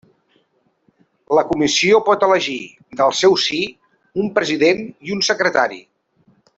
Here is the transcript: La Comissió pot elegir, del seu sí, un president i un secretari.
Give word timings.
La 1.39 1.43
Comissió 1.49 1.99
pot 2.07 2.25
elegir, 2.29 2.57
del 3.03 3.15
seu 3.21 3.39
sí, 3.45 3.61
un 4.25 4.35
president 4.41 4.85
i 5.11 5.19
un 5.19 5.27
secretari. 5.33 5.83